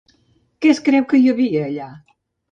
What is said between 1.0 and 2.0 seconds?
que hi havia, allà?